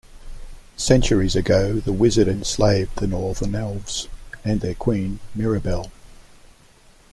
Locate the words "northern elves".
3.05-4.07